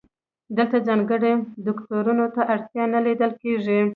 دلته 0.57 0.77
ځانګړي 0.87 1.33
دوکتورین 1.67 2.19
ته 2.35 2.41
اړتیا 2.53 2.83
نه 2.93 2.99
لیدل 3.05 3.31
کیږي. 3.41 3.79